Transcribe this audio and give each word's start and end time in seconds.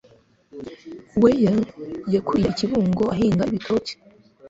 Weya 1.21 1.53
yakuriye 2.13 2.49
I 2.53 2.55
kibungo 2.59 3.03
ahinga 3.13 3.43
ibitoki. 3.51 3.93